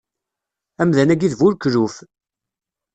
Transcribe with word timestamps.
Amdan-agi 0.81 1.27
d 1.31 1.33
bu 1.39 1.47
lekluf. 1.53 1.95